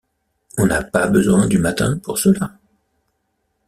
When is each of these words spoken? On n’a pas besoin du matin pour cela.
On 0.57 0.65
n’a 0.65 0.83
pas 0.83 1.05
besoin 1.05 1.45
du 1.45 1.59
matin 1.59 1.99
pour 1.99 2.17
cela. 2.17 2.57